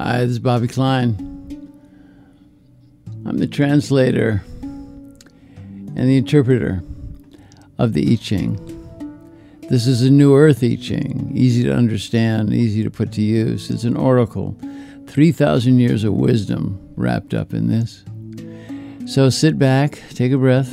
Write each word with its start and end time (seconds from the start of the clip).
Hi, 0.00 0.20
this 0.20 0.30
is 0.30 0.38
Bobby 0.38 0.68
Klein. 0.68 1.16
I'm 3.26 3.38
the 3.38 3.48
translator 3.48 4.44
and 4.62 5.96
the 5.96 6.16
interpreter 6.16 6.84
of 7.78 7.94
the 7.94 8.12
I 8.12 8.14
Ching. 8.14 8.60
This 9.68 9.88
is 9.88 10.02
a 10.02 10.10
New 10.10 10.36
Earth 10.36 10.62
I 10.62 10.76
Ching, 10.76 11.32
easy 11.34 11.64
to 11.64 11.74
understand, 11.74 12.54
easy 12.54 12.84
to 12.84 12.92
put 12.92 13.10
to 13.14 13.22
use. 13.22 13.70
It's 13.70 13.82
an 13.82 13.96
oracle, 13.96 14.56
3,000 15.08 15.80
years 15.80 16.04
of 16.04 16.14
wisdom 16.14 16.78
wrapped 16.94 17.34
up 17.34 17.52
in 17.52 17.66
this. 17.66 18.04
So 19.12 19.30
sit 19.30 19.58
back, 19.58 20.00
take 20.10 20.30
a 20.30 20.38
breath. 20.38 20.72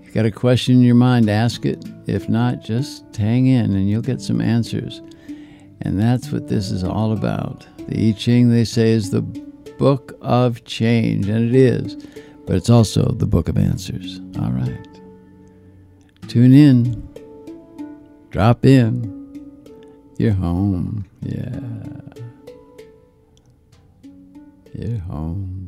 you've 0.00 0.14
got 0.14 0.24
a 0.24 0.30
question 0.30 0.76
in 0.76 0.82
your 0.82 0.94
mind, 0.94 1.28
ask 1.28 1.66
it. 1.66 1.84
If 2.06 2.28
not, 2.28 2.62
just 2.62 3.16
hang 3.16 3.46
in 3.46 3.74
and 3.74 3.90
you'll 3.90 4.02
get 4.02 4.20
some 4.20 4.40
answers. 4.40 5.02
And 5.84 6.00
that's 6.00 6.32
what 6.32 6.48
this 6.48 6.70
is 6.70 6.82
all 6.82 7.12
about. 7.12 7.66
The 7.88 8.08
I 8.08 8.12
Ching, 8.12 8.50
they 8.50 8.64
say, 8.64 8.92
is 8.92 9.10
the 9.10 9.22
book 9.78 10.16
of 10.22 10.64
change, 10.64 11.28
and 11.28 11.50
it 11.50 11.54
is, 11.54 11.96
but 12.46 12.56
it's 12.56 12.70
also 12.70 13.12
the 13.12 13.26
book 13.26 13.48
of 13.48 13.58
answers. 13.58 14.20
All 14.40 14.50
right. 14.50 14.88
Tune 16.28 16.54
in, 16.54 17.06
drop 18.30 18.64
in. 18.64 19.12
You're 20.16 20.32
home. 20.32 21.04
Yeah. 21.20 21.60
You're 24.72 24.98
home. 25.00 25.63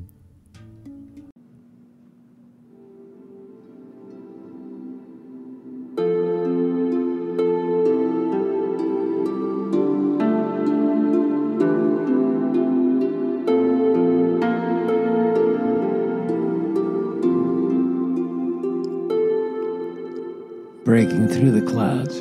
Breaking 20.86 21.26
through 21.26 21.50
the 21.50 21.66
clouds. 21.68 22.18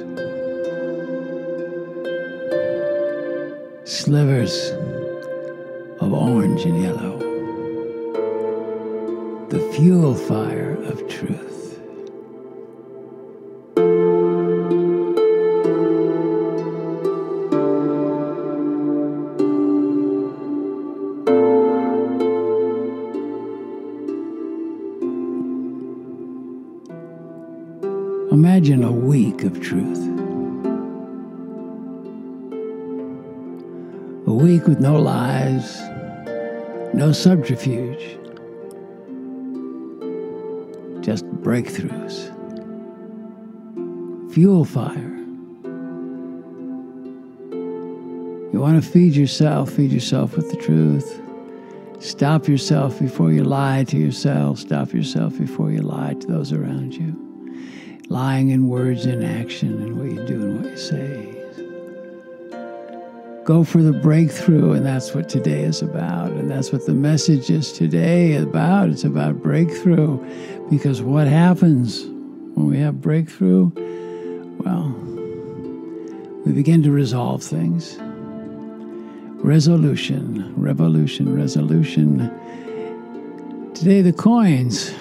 Slivers 3.87 4.71
of 5.99 6.11
orange 6.11 6.65
and 6.65 6.81
yellow. 6.81 7.19
The 9.49 9.59
fuel 9.75 10.15
fire 10.15 10.73
of 10.85 11.07
truth. 11.07 11.64
No 36.95 37.11
subterfuge, 37.11 38.17
just 41.05 41.25
breakthroughs. 41.41 42.31
Fuel 44.33 44.65
fire. 44.65 45.11
You 48.51 48.59
want 48.61 48.81
to 48.81 48.89
feed 48.89 49.15
yourself, 49.15 49.71
feed 49.71 49.91
yourself 49.91 50.37
with 50.37 50.49
the 50.49 50.57
truth. 50.57 51.21
Stop 51.99 52.47
yourself 52.47 52.99
before 52.99 53.31
you 53.31 53.43
lie 53.43 53.83
to 53.85 53.97
yourself. 53.97 54.59
Stop 54.59 54.93
yourself 54.93 55.37
before 55.37 55.71
you 55.71 55.81
lie 55.81 56.13
to 56.13 56.27
those 56.27 56.53
around 56.53 56.95
you 56.95 57.21
lying 58.09 58.49
in 58.49 58.67
words 58.67 59.05
and 59.05 59.25
action 59.25 59.81
and 59.81 59.97
what 59.97 60.07
you 60.07 60.25
do 60.27 60.41
and 60.43 60.61
what 60.61 60.71
you 60.71 60.77
say. 60.77 61.34
Go 63.45 63.63
for 63.63 63.83
the 63.83 63.93
breakthrough, 63.93 64.71
and 64.71 64.83
that's 64.83 65.13
what 65.13 65.29
today 65.29 65.61
is 65.61 65.83
about. 65.83 66.31
And 66.31 66.49
that's 66.49 66.71
what 66.73 66.87
the 66.87 66.95
message 66.95 67.51
is 67.51 67.71
today 67.71 68.37
about. 68.37 68.89
It's 68.89 69.03
about 69.03 69.43
breakthrough. 69.43 70.17
Because 70.71 71.03
what 71.03 71.27
happens 71.27 72.05
when 72.55 72.65
we 72.65 72.79
have 72.79 73.01
breakthrough? 73.01 73.71
Well, 74.63 74.89
we 76.43 76.53
begin 76.53 76.81
to 76.83 76.91
resolve 76.91 77.43
things. 77.43 77.99
Resolution, 79.43 80.51
revolution, 80.57 81.35
resolution. 81.35 82.31
Today, 83.75 84.01
the 84.01 84.11
coins. 84.11 84.91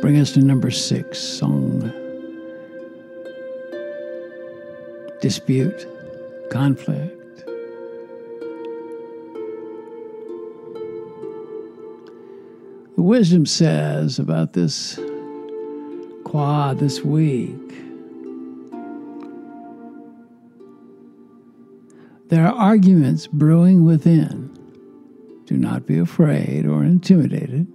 Bring 0.00 0.18
us 0.18 0.32
to 0.32 0.40
number 0.40 0.72
six 0.72 1.20
song. 1.20 1.65
Dispute, 5.26 5.88
conflict. 6.52 7.44
The 12.94 13.02
wisdom 13.02 13.44
says 13.44 14.20
about 14.20 14.52
this 14.52 15.00
quad 16.22 16.78
this 16.78 17.02
week 17.02 17.58
there 22.28 22.46
are 22.46 22.54
arguments 22.54 23.26
brewing 23.26 23.84
within. 23.84 24.56
Do 25.46 25.56
not 25.56 25.86
be 25.86 25.98
afraid 25.98 26.66
or 26.66 26.84
intimidated. 26.84 27.66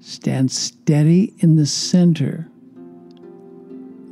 Stand 0.00 0.50
steady 0.50 1.32
in 1.38 1.54
the 1.54 1.66
center. 1.66 2.48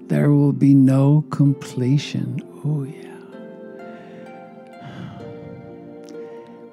There 0.08 0.30
will 0.30 0.52
be 0.52 0.74
no 0.74 1.24
completion. 1.30 2.40
Oh, 2.64 2.84
yeah. 2.84 3.04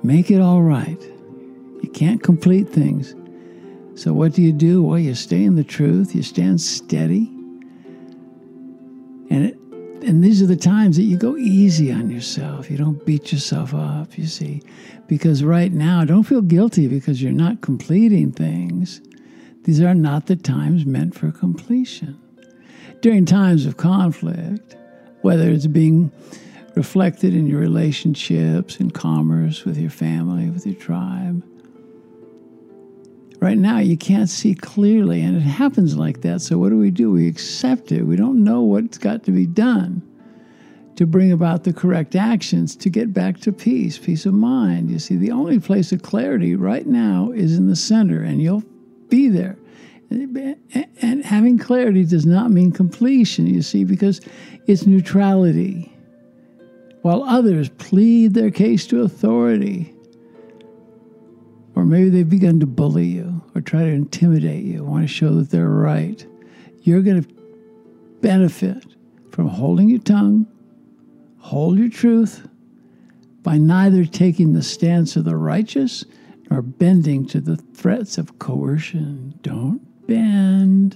Make 0.04 0.32
it 0.32 0.42
all 0.42 0.62
right. 0.62 1.02
You 1.82 1.90
can't 1.94 2.22
complete 2.22 2.70
things. 2.70 3.16
So, 3.96 4.14
what 4.14 4.34
do 4.34 4.42
you 4.42 4.52
do? 4.52 4.84
Well, 4.84 5.00
you 5.00 5.16
stay 5.16 5.44
in 5.44 5.56
the 5.56 5.64
truth, 5.64 6.16
you 6.16 6.24
stand 6.24 6.60
steady. 6.60 7.32
And, 9.30 9.46
it, 9.46 9.58
and 10.08 10.24
these 10.24 10.42
are 10.42 10.48
the 10.48 10.56
times 10.56 10.98
that 10.98 11.04
you 11.04 11.18
go 11.18 11.38
easy 11.38 11.92
on 11.92 12.10
yourself. 12.10 12.70
You 12.70 12.78
don't 12.78 13.06
beat 13.06 13.32
yourself 13.32 13.74
up, 13.74 14.18
you 14.18 14.26
see. 14.26 14.62
Because 15.08 15.44
right 15.44 15.72
now, 15.72 16.04
don't 16.04 16.24
feel 16.24 16.42
guilty 16.42 16.88
because 16.88 17.22
you're 17.22 17.32
not 17.32 17.62
completing 17.62 18.32
things. 18.32 19.02
These 19.64 19.82
are 19.82 19.94
not 19.94 20.26
the 20.26 20.36
times 20.36 20.86
meant 20.86 21.16
for 21.16 21.32
completion. 21.32 22.20
During 23.02 23.26
times 23.26 23.66
of 23.66 23.78
conflict, 23.78 24.76
whether 25.22 25.50
it's 25.50 25.66
being 25.66 26.12
reflected 26.76 27.34
in 27.34 27.48
your 27.48 27.60
relationships, 27.60 28.78
in 28.78 28.92
commerce, 28.92 29.66
with 29.66 29.78
your 29.78 29.90
family, 29.90 30.52
with 30.52 30.68
your 30.68 30.76
tribe, 30.76 31.44
right 33.40 33.58
now 33.58 33.80
you 33.80 33.98
can't 33.98 34.30
see 34.30 34.54
clearly, 34.54 35.22
and 35.22 35.36
it 35.36 35.42
happens 35.42 35.98
like 35.98 36.22
that. 36.22 36.42
So, 36.42 36.60
what 36.60 36.70
do 36.70 36.78
we 36.78 36.92
do? 36.92 37.12
We 37.12 37.28
accept 37.28 37.92
it. 37.92 38.04
We 38.04 38.16
don't 38.16 38.44
know 38.44 38.62
what's 38.62 39.00
got 39.00 39.24
to 39.24 39.32
be 39.32 39.48
done 39.48 40.04
to 40.96 41.08
bring 41.08 41.32
about 41.32 41.64
the 41.64 41.74
correct 41.74 42.16
actions 42.16 42.76
to 42.76 42.90
get 42.92 43.12
back 43.12 43.40
to 43.40 43.52
peace, 43.52 43.98
peace 43.98 44.28
of 44.28 44.36
mind. 44.36 44.92
You 44.92 45.00
see, 45.00 45.16
the 45.16 45.32
only 45.32 45.60
place 45.60 45.92
of 45.92 46.04
clarity 46.04 46.56
right 46.56 46.86
now 46.86 47.32
is 47.32 47.58
in 47.58 47.68
the 47.68 47.76
center, 47.76 48.22
and 48.22 48.40
you'll 48.40 48.64
be 49.10 49.28
there. 49.28 49.58
And 50.12 51.24
having 51.24 51.58
clarity 51.58 52.06
does 52.06 52.26
not 52.26 52.52
mean 52.52 52.72
completion, 52.72 53.48
you 53.48 53.62
see, 53.62 53.86
because 53.86 54.22
it's 54.68 54.86
neutrality. 54.86 55.92
While 57.02 57.24
others 57.24 57.70
plead 57.70 58.34
their 58.34 58.52
case 58.52 58.86
to 58.88 59.02
authority, 59.02 59.96
or 61.76 61.86
maybe 61.86 62.10
they've 62.10 62.30
begun 62.30 62.60
to 62.60 62.68
bully 62.68 63.06
you 63.06 63.42
or 63.56 63.62
try 63.62 63.84
to 63.84 63.90
intimidate 63.90 64.64
you, 64.64 64.84
want 64.84 65.04
to 65.04 65.08
show 65.08 65.34
that 65.36 65.50
they're 65.50 65.70
right, 65.70 66.26
you're 66.82 67.02
going 67.02 67.24
to 67.24 67.34
benefit 68.22 68.86
from 69.32 69.48
holding 69.48 69.90
your 69.90 70.00
tongue, 70.00 70.46
hold 71.40 71.80
your 71.80 71.90
truth, 71.90 72.48
by 73.42 73.58
neither 73.58 74.06
taking 74.06 74.54
the 74.54 74.62
stance 74.62 75.16
of 75.16 75.24
the 75.24 75.38
righteous 75.38 76.06
nor 76.50 76.62
bending 76.62 77.26
to 77.26 77.42
the 77.42 77.56
threats 77.56 78.18
of 78.18 78.38
coercion. 78.38 79.40
Don't 79.42 79.82
bend. 80.12 80.96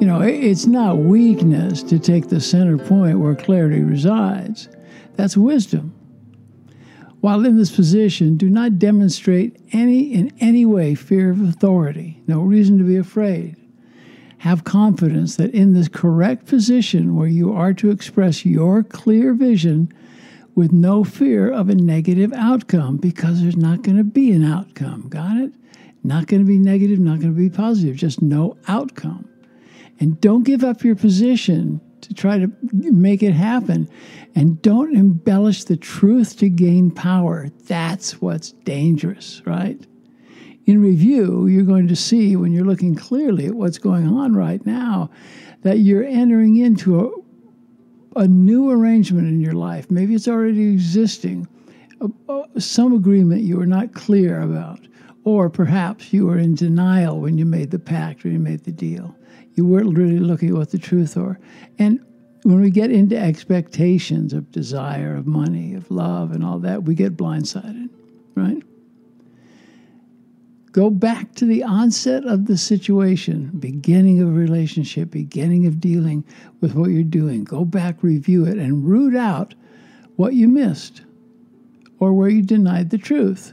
You 0.00 0.06
know, 0.06 0.20
it's 0.22 0.66
not 0.66 0.98
weakness 0.98 1.82
to 1.84 1.98
take 1.98 2.28
the 2.28 2.40
center 2.40 2.78
point 2.78 3.18
where 3.18 3.34
clarity 3.34 3.82
resides. 3.82 4.68
That's 5.16 5.36
wisdom. 5.36 5.92
While 7.20 7.44
in 7.44 7.58
this 7.58 7.74
position, 7.74 8.36
do 8.36 8.48
not 8.48 8.78
demonstrate 8.78 9.60
any 9.72 10.14
in 10.14 10.32
any 10.40 10.64
way 10.64 10.94
fear 10.94 11.30
of 11.30 11.42
authority. 11.42 12.22
No 12.26 12.40
reason 12.40 12.78
to 12.78 12.84
be 12.84 12.96
afraid. 12.96 13.56
have 14.40 14.64
confidence 14.64 15.36
that 15.36 15.50
in 15.52 15.74
this 15.74 15.88
correct 15.88 16.46
position 16.46 17.14
where 17.14 17.28
you 17.28 17.52
are 17.52 17.74
to 17.74 17.90
express 17.90 18.46
your 18.46 18.82
clear 18.82 19.34
vision 19.34 19.92
with 20.54 20.72
no 20.72 21.04
fear 21.04 21.50
of 21.50 21.68
a 21.68 21.74
negative 21.74 22.32
outcome 22.32 22.96
because 22.96 23.42
there's 23.42 23.56
not 23.56 23.82
going 23.82 23.98
to 23.98 24.04
be 24.04 24.32
an 24.32 24.42
outcome. 24.42 25.08
Got 25.10 25.36
it? 25.36 25.52
Not 26.02 26.26
going 26.26 26.42
to 26.42 26.46
be 26.46 26.58
negative, 26.58 26.98
not 26.98 27.20
going 27.20 27.34
to 27.34 27.38
be 27.38 27.50
positive, 27.50 27.96
just 27.96 28.22
no 28.22 28.56
outcome. 28.68 29.28
And 29.98 30.20
don't 30.20 30.44
give 30.44 30.64
up 30.64 30.82
your 30.82 30.96
position 30.96 31.80
to 32.00 32.14
try 32.14 32.38
to 32.38 32.50
make 32.72 33.22
it 33.22 33.32
happen. 33.32 33.88
And 34.34 34.60
don't 34.62 34.96
embellish 34.96 35.64
the 35.64 35.76
truth 35.76 36.38
to 36.38 36.48
gain 36.48 36.90
power. 36.90 37.48
That's 37.66 38.20
what's 38.22 38.52
dangerous, 38.52 39.42
right? 39.44 39.78
In 40.66 40.80
review, 40.80 41.46
you're 41.48 41.64
going 41.64 41.88
to 41.88 41.96
see 41.96 42.36
when 42.36 42.52
you're 42.52 42.64
looking 42.64 42.94
clearly 42.94 43.46
at 43.46 43.54
what's 43.54 43.78
going 43.78 44.08
on 44.08 44.34
right 44.34 44.64
now 44.64 45.10
that 45.62 45.80
you're 45.80 46.04
entering 46.04 46.56
into 46.56 46.98
a, 48.16 48.20
a 48.20 48.26
new 48.26 48.70
arrangement 48.70 49.28
in 49.28 49.40
your 49.40 49.52
life. 49.52 49.90
Maybe 49.90 50.14
it's 50.14 50.28
already 50.28 50.72
existing, 50.72 51.46
some 52.58 52.94
agreement 52.94 53.42
you 53.42 53.56
were 53.56 53.66
not 53.66 53.92
clear 53.92 54.40
about. 54.40 54.80
Or 55.24 55.50
perhaps 55.50 56.12
you 56.12 56.26
were 56.26 56.38
in 56.38 56.54
denial 56.54 57.20
when 57.20 57.36
you 57.36 57.44
made 57.44 57.70
the 57.70 57.78
pact, 57.78 58.24
when 58.24 58.32
you 58.32 58.38
made 58.38 58.64
the 58.64 58.72
deal. 58.72 59.14
You 59.54 59.66
weren't 59.66 59.96
really 59.96 60.18
looking 60.18 60.50
at 60.50 60.54
what 60.54 60.70
the 60.70 60.78
truth 60.78 61.16
are. 61.16 61.38
And 61.78 62.00
when 62.42 62.60
we 62.60 62.70
get 62.70 62.90
into 62.90 63.18
expectations 63.18 64.32
of 64.32 64.50
desire, 64.50 65.14
of 65.14 65.26
money, 65.26 65.74
of 65.74 65.90
love, 65.90 66.32
and 66.32 66.44
all 66.44 66.58
that, 66.60 66.84
we 66.84 66.94
get 66.94 67.16
blindsided, 67.16 67.90
right? 68.34 68.62
Go 70.72 70.88
back 70.88 71.34
to 71.34 71.46
the 71.46 71.64
onset 71.64 72.24
of 72.24 72.46
the 72.46 72.56
situation, 72.56 73.50
beginning 73.58 74.22
of 74.22 74.36
relationship, 74.36 75.10
beginning 75.10 75.66
of 75.66 75.80
dealing 75.80 76.24
with 76.60 76.74
what 76.74 76.90
you're 76.90 77.02
doing. 77.02 77.42
Go 77.42 77.64
back, 77.64 78.02
review 78.02 78.46
it, 78.46 78.56
and 78.56 78.88
root 78.88 79.16
out 79.16 79.54
what 80.16 80.34
you 80.34 80.48
missed 80.48 81.02
or 81.98 82.12
where 82.12 82.28
you 82.28 82.42
denied 82.42 82.90
the 82.90 82.98
truth. 82.98 83.52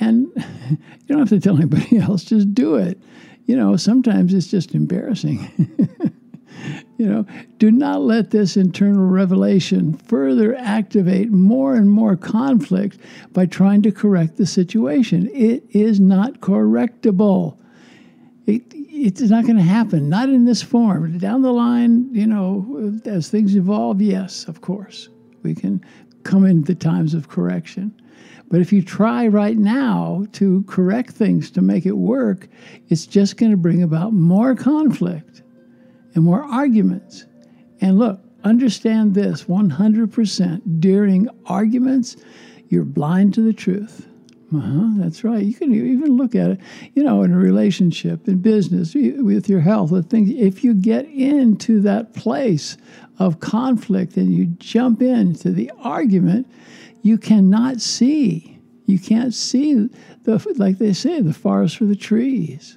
And 0.00 0.28
you 0.36 0.78
don't 1.08 1.18
have 1.18 1.28
to 1.30 1.40
tell 1.40 1.56
anybody 1.56 1.98
else, 2.00 2.24
just 2.24 2.54
do 2.54 2.76
it. 2.76 2.98
You 3.46 3.56
know, 3.56 3.76
sometimes 3.76 4.34
it's 4.34 4.48
just 4.48 4.74
embarrassing. 4.74 5.48
you 6.98 7.06
know, 7.06 7.26
do 7.58 7.70
not 7.70 8.00
let 8.00 8.30
this 8.30 8.56
internal 8.56 9.06
revelation 9.06 9.94
further 9.94 10.56
activate 10.56 11.30
more 11.30 11.74
and 11.74 11.88
more 11.88 12.16
conflict 12.16 12.98
by 13.32 13.46
trying 13.46 13.82
to 13.82 13.92
correct 13.92 14.36
the 14.36 14.46
situation. 14.46 15.30
It 15.32 15.64
is 15.70 16.00
not 16.00 16.40
correctable. 16.40 17.56
It, 18.46 18.62
it's 18.74 19.20
not 19.22 19.44
going 19.44 19.56
to 19.56 19.62
happen, 19.62 20.08
not 20.08 20.28
in 20.28 20.44
this 20.44 20.62
form. 20.62 21.18
Down 21.18 21.42
the 21.42 21.52
line, 21.52 22.12
you 22.12 22.26
know, 22.26 22.98
as 23.04 23.28
things 23.28 23.54
evolve, 23.54 24.00
yes, 24.00 24.46
of 24.48 24.60
course, 24.60 25.08
we 25.42 25.54
can 25.54 25.84
come 26.24 26.44
into 26.44 26.74
times 26.74 27.14
of 27.14 27.28
correction. 27.28 27.94
But 28.48 28.60
if 28.60 28.72
you 28.72 28.82
try 28.82 29.26
right 29.26 29.56
now 29.56 30.26
to 30.32 30.62
correct 30.68 31.10
things 31.10 31.50
to 31.52 31.62
make 31.62 31.84
it 31.84 31.96
work, 31.96 32.48
it's 32.88 33.06
just 33.06 33.36
going 33.36 33.50
to 33.50 33.56
bring 33.56 33.82
about 33.82 34.12
more 34.12 34.54
conflict 34.54 35.42
and 36.14 36.24
more 36.24 36.42
arguments. 36.42 37.26
And 37.80 37.98
look, 37.98 38.20
understand 38.44 39.14
this 39.14 39.44
100% 39.44 40.80
during 40.80 41.28
arguments, 41.46 42.16
you're 42.68 42.84
blind 42.84 43.34
to 43.34 43.40
the 43.40 43.52
truth. 43.52 44.06
Uh-huh, 44.54 44.90
that's 44.96 45.24
right. 45.24 45.42
You 45.42 45.54
can 45.54 45.74
even 45.74 46.16
look 46.16 46.36
at 46.36 46.50
it, 46.50 46.60
you 46.94 47.02
know, 47.02 47.24
in 47.24 47.32
a 47.32 47.36
relationship, 47.36 48.28
in 48.28 48.38
business, 48.38 48.94
with 48.94 49.48
your 49.48 49.58
health, 49.60 49.90
with 49.90 50.08
things. 50.08 50.30
If 50.30 50.62
you 50.62 50.72
get 50.72 51.04
into 51.06 51.80
that 51.80 52.14
place 52.14 52.76
of 53.18 53.40
conflict 53.40 54.16
and 54.16 54.32
you 54.32 54.46
jump 54.46 55.02
into 55.02 55.50
the 55.50 55.72
argument, 55.80 56.46
you 57.06 57.16
cannot 57.16 57.80
see. 57.80 58.58
You 58.86 58.98
can't 58.98 59.32
see 59.32 59.88
the 60.24 60.54
like 60.56 60.78
they 60.78 60.92
say, 60.92 61.20
the 61.20 61.32
forest 61.32 61.76
for 61.76 61.84
the 61.84 61.96
trees. 61.96 62.76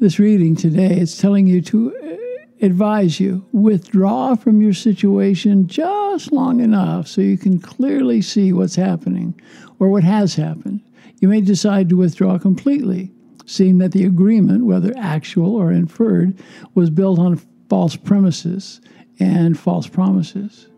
This 0.00 0.18
reading 0.18 0.56
today 0.56 0.98
is 0.98 1.18
telling 1.18 1.46
you 1.46 1.60
to 1.62 1.96
uh, 1.96 2.64
advise 2.64 3.20
you 3.20 3.46
withdraw 3.52 4.34
from 4.34 4.60
your 4.60 4.72
situation 4.72 5.66
just 5.66 6.32
long 6.32 6.60
enough 6.60 7.06
so 7.08 7.20
you 7.20 7.38
can 7.38 7.58
clearly 7.58 8.20
see 8.22 8.52
what's 8.52 8.76
happening 8.76 9.38
or 9.78 9.88
what 9.88 10.02
has 10.02 10.34
happened. 10.34 10.80
You 11.20 11.28
may 11.28 11.40
decide 11.42 11.88
to 11.90 11.96
withdraw 11.96 12.38
completely, 12.38 13.10
seeing 13.46 13.78
that 13.78 13.92
the 13.92 14.04
agreement, 14.04 14.64
whether 14.64 14.92
actual 14.96 15.56
or 15.56 15.70
inferred, 15.72 16.38
was 16.74 16.90
built 16.90 17.18
on 17.18 17.40
false 17.68 17.96
premises 17.96 18.80
and 19.20 19.58
false 19.58 19.86
promises 19.86 20.68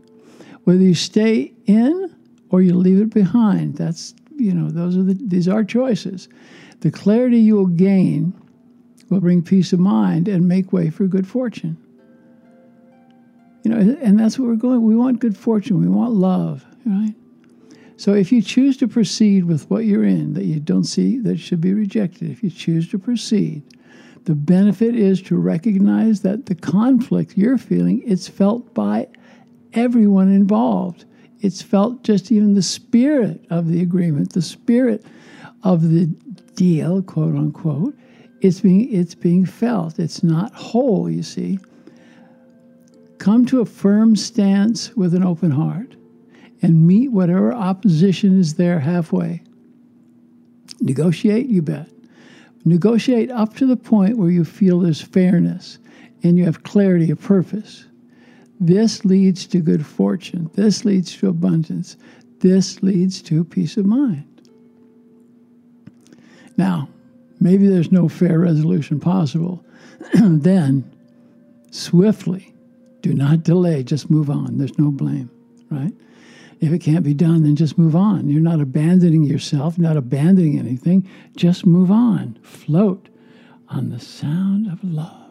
whether 0.67 0.83
you 0.83 0.95
stay 0.95 1.53
in 1.67 2.13
or 2.51 2.61
you 2.61 2.75
leave 2.75 3.01
it 3.01 3.15
behind. 3.15 3.77
That's, 3.77 4.15
you 4.37 4.53
know, 4.53 4.69
those 4.69 4.97
are 4.97 5.05
the, 5.05 5.15
these 5.15 5.47
are 5.47 5.63
choices. 5.63 6.29
The 6.81 6.91
clarity 6.91 7.39
you 7.39 7.55
will 7.55 7.67
gain 7.67 8.35
will 9.09 9.21
bring 9.21 9.43
peace 9.43 9.73
of 9.73 9.79
mind 9.79 10.27
and 10.27 10.49
make 10.49 10.73
way 10.73 10.91
for 10.91 11.07
good 11.07 11.27
fortune. 11.27 11.77
You 13.63 13.71
know, 13.71 13.97
and 14.03 14.19
that's 14.19 14.41
what 14.41 14.49
we're 14.49 14.57
going. 14.57 14.83
We 14.83 14.97
want 14.97 15.21
good 15.21 15.37
fortune. 15.37 15.81
We 15.81 15.89
want 15.89 16.15
love, 16.15 16.67
right? 16.85 17.15
So 17.97 18.15
if 18.15 18.33
you 18.33 18.43
choose 18.43 18.77
to 18.79 18.89
proceed 18.89 19.45
with 19.45 19.71
what 19.71 19.85
you're 19.85 20.05
in 20.05 20.35
that 20.35 20.47
you 20.47 20.59
don't 20.59 20.85
see 20.85 21.19
that 21.21 21.39
should 21.39 21.61
be 21.61 21.75
rejected, 21.75 22.29
if 22.29 22.43
you 22.43 22.51
choose 22.51 22.89
to 22.91 22.99
proceed, 22.99 23.63
the 24.25 24.35
benefit 24.35 24.97
is 24.97 25.23
to 25.23 25.37
recognize 25.37 26.23
that 26.23 26.47
the 26.47 26.57
conflict 26.57 27.39
you're 27.39 27.57
feeling, 27.57 28.03
it's 28.05 28.27
felt 28.27 28.75
by 28.75 29.07
everyone 29.77 30.33
involved. 30.33 31.05
It's 31.41 31.63
felt 31.63 32.03
just 32.03 32.33
even 32.33 32.55
the 32.55 32.63
spirit 32.63 33.45
of 33.51 33.69
the 33.69 33.83
agreement, 33.83 34.33
the 34.33 34.43
spirit 34.43 35.05
of 35.63 35.91
the 35.91 36.07
deal, 36.55 37.03
quote 37.03 37.37
unquote. 37.37 37.95
It's 38.41 38.61
being 38.61 38.93
it's 38.93 39.15
being 39.15 39.47
felt. 39.47 39.99
It's 39.99 40.23
not 40.23 40.55
whole, 40.55 41.09
you 41.09 41.23
see. 41.23 41.59
Come 43.19 43.47
to 43.47 43.61
a 43.61 43.67
firm 43.67 44.17
stance 44.17 44.95
with 44.97 45.15
an 45.15 45.23
open 45.23 45.51
heart 45.51 45.95
and 46.63 46.87
meet 46.87 47.13
whatever 47.13 47.53
opposition 47.53 48.39
is 48.39 48.55
there 48.55 48.81
halfway. 48.81 49.43
Negotiate, 50.81 51.47
you 51.47 51.63
bet. 51.63 51.89
Negotiate 52.65 53.31
up 53.31 53.55
to 53.57 53.67
the 53.67 53.77
point 53.77 54.19
where 54.19 54.31
you 54.31 54.45
feel 54.45 54.81
there's 54.81 55.01
fairness 55.01 55.79
and 56.23 56.37
you 56.37 56.45
have 56.45 56.63
clarity 56.63 57.11
of 57.11 57.21
purpose. 57.21 57.87
This 58.59 59.05
leads 59.05 59.47
to 59.49 59.59
good 59.59 59.85
fortune. 59.85 60.51
This 60.55 60.85
leads 60.85 61.17
to 61.19 61.29
abundance. 61.29 61.97
This 62.41 62.83
leads 62.83 63.23
to 63.23 63.45
peace 63.45 63.77
of 63.77 63.87
mind. 63.87 64.25
Now, 66.57 66.89
maybe 67.41 67.67
there's 67.69 67.93
no 67.93 68.09
fair 68.09 68.39
resolution 68.39 68.99
possible. 69.01 69.65
then, 70.15 70.91
swiftly, 71.71 72.55
do 73.03 73.13
not 73.13 73.43
delay, 73.43 73.83
just 73.83 74.11
move 74.11 74.31
on. 74.31 74.59
There's 74.59 74.79
no 74.79 74.91
blame, 74.91 75.31
right? 75.71 75.93
If 76.61 76.73
it 76.73 76.79
can't 76.79 77.05
be 77.05 77.15
done, 77.15 77.43
then 77.43 77.57
just 77.57 77.77
move 77.77 77.95
on. 77.95 78.29
You're 78.29 78.41
not 78.41 78.61
abandoning 78.61 79.25
yourself, 79.25 79.79
not 79.79 79.97
abandoning 79.97 80.59
anything. 80.59 81.07
Just 81.37 81.67
move 81.67 81.91
on. 81.91 82.39
Float 82.43 83.09
on 83.69 83.91
the 83.91 84.01
sound 84.01 84.67
of 84.67 84.83
love. 84.83 85.26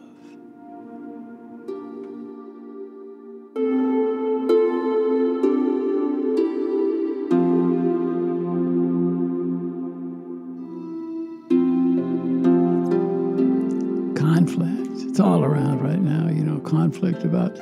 Conflict 16.66 17.24
about, 17.24 17.56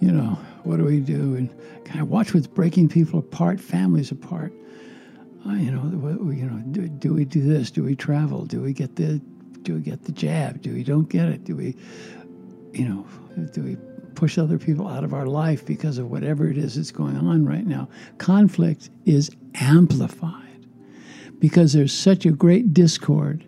you 0.00 0.10
know, 0.10 0.38
what 0.62 0.78
do 0.78 0.84
we 0.84 1.00
do? 1.00 1.34
And 1.34 1.50
kind 1.84 2.00
of 2.00 2.08
watch 2.08 2.32
what's 2.32 2.46
breaking 2.46 2.88
people 2.88 3.18
apart, 3.18 3.60
families 3.60 4.10
apart. 4.10 4.52
Uh, 5.46 5.52
you 5.54 5.70
know, 5.70 5.82
you 6.30 6.44
know, 6.44 6.62
do, 6.70 6.88
do, 6.88 7.14
we 7.14 7.24
do 7.24 7.42
this? 7.42 7.70
Do 7.70 7.82
we 7.82 7.96
travel? 7.96 8.44
Do 8.44 8.60
we 8.60 8.72
get 8.72 8.96
the, 8.96 9.20
do 9.62 9.74
we 9.74 9.80
get 9.80 10.04
the 10.04 10.12
jab? 10.12 10.62
Do 10.62 10.72
we 10.72 10.84
don't 10.84 11.08
get 11.08 11.28
it? 11.28 11.44
Do 11.44 11.56
we, 11.56 11.76
you 12.72 12.88
know, 12.88 13.06
do 13.52 13.62
we 13.62 13.76
push 14.14 14.38
other 14.38 14.58
people 14.58 14.86
out 14.86 15.02
of 15.02 15.14
our 15.14 15.26
life 15.26 15.64
because 15.64 15.98
of 15.98 16.10
whatever 16.10 16.48
it 16.48 16.58
is 16.58 16.76
that's 16.76 16.90
going 16.90 17.16
on 17.16 17.44
right 17.44 17.66
now? 17.66 17.88
Conflict 18.18 18.90
is 19.06 19.30
amplified 19.54 20.66
because 21.38 21.72
there's 21.72 21.92
such 21.92 22.26
a 22.26 22.30
great 22.30 22.74
discord 22.74 23.44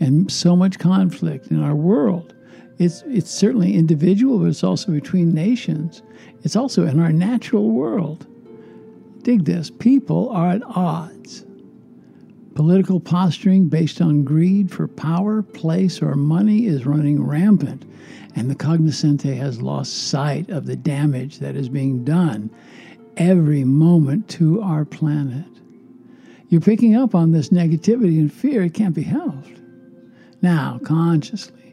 and 0.00 0.30
so 0.30 0.54
much 0.54 0.78
conflict 0.78 1.48
in 1.48 1.62
our 1.62 1.74
world 1.74 2.33
it's, 2.78 3.02
it's 3.06 3.30
certainly 3.30 3.74
individual, 3.74 4.38
but 4.38 4.48
it's 4.48 4.64
also 4.64 4.92
between 4.92 5.32
nations. 5.32 6.02
It's 6.42 6.56
also 6.56 6.86
in 6.86 7.00
our 7.00 7.12
natural 7.12 7.70
world. 7.70 8.26
Dig 9.22 9.44
this 9.44 9.70
people 9.70 10.28
are 10.30 10.50
at 10.50 10.62
odds. 10.64 11.44
Political 12.54 13.00
posturing 13.00 13.68
based 13.68 14.00
on 14.00 14.22
greed 14.22 14.70
for 14.70 14.86
power, 14.86 15.42
place, 15.42 16.02
or 16.02 16.14
money 16.14 16.66
is 16.66 16.86
running 16.86 17.24
rampant, 17.24 17.84
and 18.36 18.50
the 18.50 18.54
cognoscente 18.54 19.36
has 19.36 19.62
lost 19.62 20.08
sight 20.08 20.50
of 20.50 20.66
the 20.66 20.76
damage 20.76 21.38
that 21.38 21.56
is 21.56 21.68
being 21.68 22.04
done 22.04 22.50
every 23.16 23.64
moment 23.64 24.28
to 24.28 24.60
our 24.60 24.84
planet. 24.84 25.46
You're 26.48 26.60
picking 26.60 26.94
up 26.94 27.14
on 27.14 27.32
this 27.32 27.48
negativity 27.48 28.18
and 28.18 28.32
fear, 28.32 28.62
it 28.62 28.74
can't 28.74 28.94
be 28.94 29.02
helped. 29.02 29.50
Now, 30.42 30.78
consciously, 30.84 31.63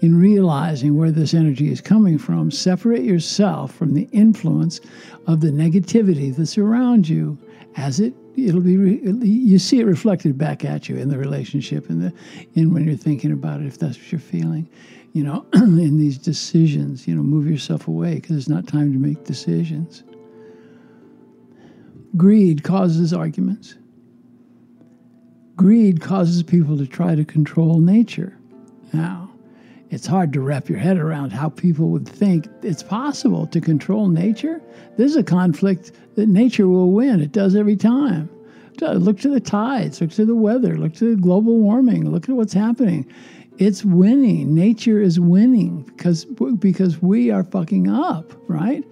in 0.00 0.18
realizing 0.18 0.96
where 0.96 1.10
this 1.10 1.34
energy 1.34 1.70
is 1.70 1.80
coming 1.80 2.18
from, 2.18 2.50
separate 2.50 3.02
yourself 3.02 3.74
from 3.74 3.92
the 3.92 4.08
influence 4.12 4.80
of 5.26 5.40
the 5.40 5.50
negativity 5.50 6.34
that's 6.34 6.56
around 6.56 7.08
you 7.08 7.38
as 7.76 8.00
it 8.00 8.14
it'll 8.36 8.60
be 8.60 8.72
you 9.26 9.58
see 9.58 9.80
it 9.80 9.84
reflected 9.84 10.38
back 10.38 10.64
at 10.64 10.88
you 10.88 10.96
in 10.96 11.08
the 11.08 11.18
relationship 11.18 11.88
and 11.90 12.02
the 12.02 12.12
in 12.54 12.72
when 12.72 12.84
you're 12.84 12.96
thinking 12.96 13.32
about 13.32 13.60
it 13.60 13.66
if 13.66 13.78
that's 13.78 13.96
what 13.96 14.10
you're 14.10 14.20
feeling. 14.20 14.68
You 15.12 15.24
know 15.24 15.46
in 15.54 15.98
these 15.98 16.18
decisions 16.18 17.06
you 17.06 17.14
know 17.14 17.22
move 17.22 17.48
yourself 17.48 17.86
away 17.86 18.16
because 18.16 18.36
it's 18.36 18.48
not 18.48 18.66
time 18.66 18.92
to 18.92 18.98
make 18.98 19.24
decisions. 19.24 20.02
Greed 22.16 22.64
causes 22.64 23.12
arguments. 23.12 23.76
Greed 25.56 26.00
causes 26.00 26.42
people 26.42 26.76
to 26.78 26.86
try 26.86 27.14
to 27.14 27.24
control 27.24 27.78
nature. 27.80 28.36
Now 28.92 29.29
it's 29.90 30.06
hard 30.06 30.32
to 30.32 30.40
wrap 30.40 30.68
your 30.68 30.78
head 30.78 30.96
around 30.96 31.30
how 31.30 31.48
people 31.48 31.88
would 31.90 32.08
think 32.08 32.46
it's 32.62 32.82
possible 32.82 33.46
to 33.48 33.60
control 33.60 34.08
nature. 34.08 34.62
This 34.96 35.10
is 35.10 35.16
a 35.16 35.24
conflict 35.24 35.92
that 36.14 36.28
nature 36.28 36.68
will 36.68 36.92
win. 36.92 37.20
It 37.20 37.32
does 37.32 37.56
every 37.56 37.76
time. 37.76 38.30
Look 38.80 39.18
to 39.20 39.28
the 39.28 39.40
tides, 39.40 40.00
look 40.00 40.10
to 40.12 40.24
the 40.24 40.34
weather, 40.34 40.78
look 40.78 40.94
to 40.94 41.14
the 41.14 41.20
global 41.20 41.58
warming, 41.58 42.08
look 42.10 42.28
at 42.30 42.34
what's 42.34 42.54
happening. 42.54 43.04
It's 43.58 43.84
winning. 43.84 44.54
Nature 44.54 45.02
is 45.02 45.20
winning 45.20 45.82
because 45.82 46.24
because 46.24 47.02
we 47.02 47.30
are 47.30 47.44
fucking 47.44 47.90
up, 47.90 48.32
right? 48.48 48.82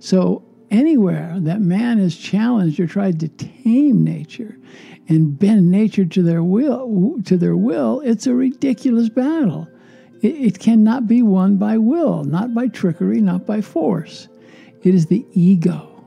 So 0.00 0.44
anywhere 0.70 1.34
that 1.38 1.62
man 1.62 1.98
has 1.98 2.14
challenged 2.14 2.78
or 2.78 2.86
tried 2.86 3.20
to 3.20 3.28
tame 3.28 4.04
nature 4.04 4.58
and 5.08 5.38
bend 5.38 5.70
nature 5.70 6.04
to 6.04 6.22
their 6.22 6.42
will 6.42 7.16
to 7.24 7.38
their 7.38 7.56
will, 7.56 8.00
it's 8.00 8.26
a 8.26 8.34
ridiculous 8.34 9.08
battle. 9.08 9.66
It, 10.20 10.34
it 10.34 10.58
cannot 10.58 11.06
be 11.06 11.22
won 11.22 11.56
by 11.56 11.78
will, 11.78 12.24
not 12.24 12.54
by 12.54 12.68
trickery, 12.68 13.20
not 13.20 13.46
by 13.46 13.60
force. 13.60 14.28
It 14.82 14.94
is 14.94 15.06
the 15.06 15.24
ego, 15.32 16.04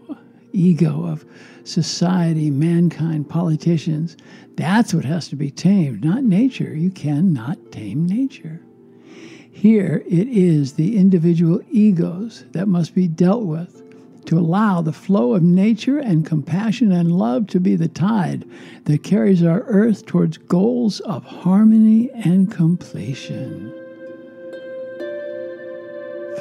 ego 0.53 1.05
of 1.05 1.25
society, 1.63 2.49
mankind, 2.49 3.29
politicians. 3.29 4.17
That's 4.55 4.93
what 4.93 5.05
has 5.05 5.27
to 5.29 5.35
be 5.35 5.51
tamed, 5.51 6.03
not 6.03 6.23
nature. 6.23 6.75
You 6.75 6.89
cannot 6.89 7.71
tame 7.71 8.05
nature. 8.05 8.61
Here 9.51 10.03
it 10.07 10.27
is 10.27 10.73
the 10.73 10.97
individual 10.97 11.61
egos 11.69 12.45
that 12.51 12.67
must 12.67 12.95
be 12.95 13.07
dealt 13.07 13.43
with 13.43 13.77
to 14.25 14.39
allow 14.39 14.81
the 14.81 14.93
flow 14.93 15.33
of 15.33 15.43
nature 15.43 15.99
and 15.99 16.25
compassion 16.25 16.91
and 16.91 17.11
love 17.11 17.47
to 17.47 17.59
be 17.59 17.75
the 17.75 17.87
tide 17.87 18.45
that 18.85 19.03
carries 19.03 19.43
our 19.43 19.61
earth 19.61 20.05
towards 20.05 20.37
goals 20.37 20.99
of 21.01 21.23
harmony 21.23 22.09
and 22.11 22.51
completion 22.51 23.73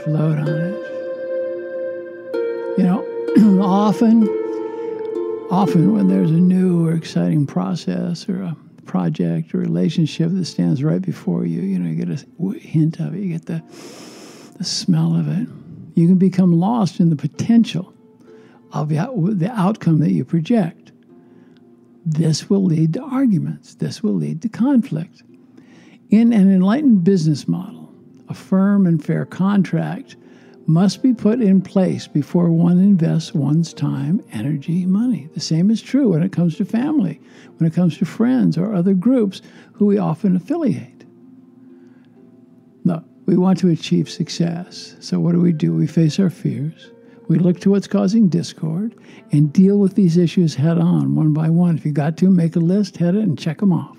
float 0.04 0.38
on 0.38 0.48
it. 0.48 0.74
You 2.78 2.84
know, 2.84 3.04
often, 3.62 4.26
often 5.50 5.92
when 5.92 6.08
there's 6.08 6.30
a 6.30 6.34
new 6.34 6.86
or 6.86 6.94
exciting 6.94 7.46
process 7.46 8.28
or 8.28 8.42
a 8.42 8.56
project 8.86 9.54
or 9.54 9.58
relationship 9.58 10.30
that 10.32 10.44
stands 10.44 10.82
right 10.82 11.02
before 11.02 11.44
you, 11.44 11.60
you 11.60 11.78
know, 11.78 11.88
you 11.88 12.04
get 12.04 12.08
a 12.08 12.58
hint 12.58 12.98
of 12.98 13.14
it, 13.14 13.20
you 13.20 13.32
get 13.32 13.46
the, 13.46 13.62
the 14.58 14.64
smell 14.64 15.14
of 15.16 15.28
it. 15.28 15.48
You 15.94 16.06
can 16.06 16.18
become 16.18 16.52
lost 16.52 17.00
in 17.00 17.10
the 17.10 17.16
potential 17.16 17.94
of 18.72 18.88
the, 18.88 18.96
the 19.34 19.50
outcome 19.50 19.98
that 20.00 20.12
you 20.12 20.24
project. 20.24 20.92
This 22.06 22.48
will 22.48 22.64
lead 22.64 22.94
to 22.94 23.02
arguments. 23.02 23.74
This 23.74 24.02
will 24.02 24.14
lead 24.14 24.42
to 24.42 24.48
conflict. 24.48 25.22
In 26.08 26.32
an 26.32 26.52
enlightened 26.52 27.04
business 27.04 27.46
model, 27.46 27.79
a 28.30 28.34
firm 28.34 28.86
and 28.86 29.04
fair 29.04 29.26
contract 29.26 30.16
must 30.66 31.02
be 31.02 31.12
put 31.12 31.40
in 31.40 31.60
place 31.60 32.06
before 32.06 32.48
one 32.48 32.78
invests 32.78 33.34
one's 33.34 33.74
time, 33.74 34.22
energy, 34.32 34.86
money. 34.86 35.28
The 35.34 35.40
same 35.40 35.68
is 35.68 35.82
true 35.82 36.10
when 36.10 36.22
it 36.22 36.30
comes 36.30 36.56
to 36.56 36.64
family, 36.64 37.20
when 37.56 37.68
it 37.68 37.74
comes 37.74 37.98
to 37.98 38.04
friends 38.04 38.56
or 38.56 38.72
other 38.72 38.94
groups 38.94 39.42
who 39.72 39.86
we 39.86 39.98
often 39.98 40.36
affiliate. 40.36 41.04
No, 42.84 43.04
we 43.26 43.36
want 43.36 43.58
to 43.58 43.68
achieve 43.68 44.08
success. 44.08 44.94
So, 45.00 45.18
what 45.18 45.32
do 45.32 45.40
we 45.40 45.52
do? 45.52 45.74
We 45.74 45.88
face 45.88 46.20
our 46.20 46.30
fears. 46.30 46.92
We 47.26 47.38
look 47.38 47.58
to 47.60 47.70
what's 47.70 47.88
causing 47.88 48.28
discord 48.28 48.94
and 49.32 49.52
deal 49.52 49.78
with 49.78 49.94
these 49.96 50.16
issues 50.16 50.54
head 50.54 50.78
on, 50.78 51.16
one 51.16 51.32
by 51.32 51.48
one. 51.50 51.76
If 51.76 51.84
you 51.84 51.92
got 51.92 52.16
to, 52.18 52.30
make 52.30 52.54
a 52.54 52.60
list, 52.60 52.98
head 52.98 53.16
it, 53.16 53.22
and 53.22 53.38
check 53.38 53.58
them 53.58 53.72
off. 53.72 53.98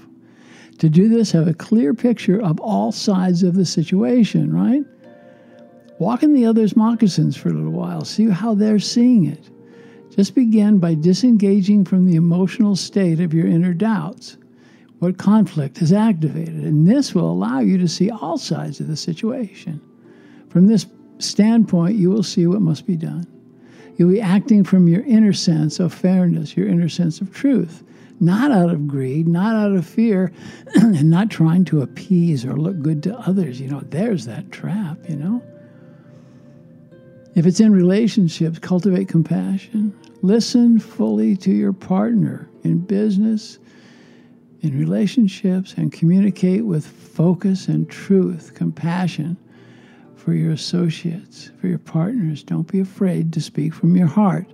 To 0.81 0.89
do 0.89 1.09
this, 1.09 1.31
have 1.33 1.47
a 1.47 1.53
clear 1.53 1.93
picture 1.93 2.41
of 2.41 2.59
all 2.59 2.91
sides 2.91 3.43
of 3.43 3.53
the 3.53 3.65
situation, 3.65 4.51
right? 4.51 4.83
Walk 5.99 6.23
in 6.23 6.33
the 6.33 6.47
other's 6.47 6.75
moccasins 6.75 7.37
for 7.37 7.49
a 7.49 7.53
little 7.53 7.69
while, 7.69 8.03
see 8.03 8.27
how 8.27 8.55
they're 8.55 8.79
seeing 8.79 9.25
it. 9.25 9.47
Just 10.09 10.33
begin 10.33 10.79
by 10.79 10.95
disengaging 10.95 11.85
from 11.85 12.07
the 12.07 12.15
emotional 12.15 12.75
state 12.75 13.19
of 13.19 13.31
your 13.31 13.45
inner 13.45 13.75
doubts. 13.75 14.37
What 14.97 15.19
conflict 15.19 15.77
has 15.77 15.93
activated? 15.93 16.63
And 16.63 16.87
this 16.87 17.13
will 17.13 17.29
allow 17.29 17.59
you 17.59 17.77
to 17.77 17.87
see 17.87 18.09
all 18.09 18.39
sides 18.39 18.79
of 18.79 18.87
the 18.87 18.97
situation. 18.97 19.79
From 20.49 20.65
this 20.65 20.87
standpoint, 21.19 21.95
you 21.95 22.09
will 22.09 22.23
see 22.23 22.47
what 22.47 22.61
must 22.61 22.87
be 22.87 22.97
done. 22.97 23.27
You'll 23.97 24.09
be 24.09 24.19
acting 24.19 24.63
from 24.63 24.87
your 24.87 25.03
inner 25.03 25.33
sense 25.33 25.79
of 25.79 25.93
fairness, 25.93 26.57
your 26.57 26.67
inner 26.67 26.89
sense 26.89 27.21
of 27.21 27.31
truth 27.31 27.83
not 28.21 28.51
out 28.51 28.69
of 28.69 28.87
greed, 28.87 29.27
not 29.27 29.55
out 29.55 29.75
of 29.75 29.85
fear, 29.85 30.31
and 30.75 31.09
not 31.09 31.29
trying 31.29 31.65
to 31.65 31.81
appease 31.81 32.45
or 32.45 32.55
look 32.55 32.79
good 32.79 33.01
to 33.03 33.17
others. 33.19 33.59
You 33.59 33.67
know, 33.67 33.81
there's 33.81 34.25
that 34.25 34.51
trap, 34.51 34.97
you 35.09 35.15
know. 35.15 35.43
If 37.33 37.45
it's 37.45 37.59
in 37.59 37.71
relationships, 37.71 38.59
cultivate 38.59 39.07
compassion. 39.07 39.97
Listen 40.21 40.79
fully 40.79 41.35
to 41.37 41.51
your 41.51 41.73
partner 41.73 42.47
in 42.63 42.79
business, 42.79 43.57
in 44.61 44.77
relationships, 44.77 45.73
and 45.75 45.91
communicate 45.91 46.65
with 46.65 46.85
focus 46.85 47.67
and 47.67 47.89
truth, 47.89 48.53
compassion 48.53 49.35
for 50.15 50.33
your 50.33 50.51
associates, 50.51 51.49
for 51.59 51.67
your 51.67 51.79
partners. 51.79 52.43
Don't 52.43 52.71
be 52.71 52.79
afraid 52.79 53.33
to 53.33 53.41
speak 53.41 53.73
from 53.73 53.95
your 53.97 54.07
heart 54.07 54.45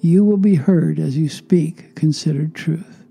you 0.00 0.24
will 0.24 0.36
be 0.36 0.54
heard 0.54 0.98
as 0.98 1.16
you 1.16 1.28
speak 1.28 1.94
considered 1.94 2.54
truth. 2.54 3.04